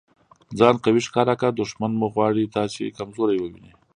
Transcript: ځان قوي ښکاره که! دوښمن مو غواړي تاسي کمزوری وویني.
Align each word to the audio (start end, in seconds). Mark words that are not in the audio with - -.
ځان 0.59 0.75
قوي 0.83 1.01
ښکاره 1.07 1.35
که! 1.41 1.47
دوښمن 1.59 1.91
مو 1.99 2.07
غواړي 2.13 2.51
تاسي 2.55 2.95
کمزوری 2.97 3.37
وویني. 3.39 3.71